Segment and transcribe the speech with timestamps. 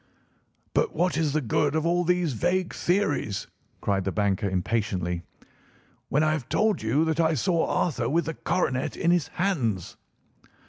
[0.73, 3.45] "But what is the good of all these vague theories,"
[3.81, 5.21] cried the banker impatiently,
[6.09, 9.97] "when I have told you that I saw Arthur with the coronet in his hands?"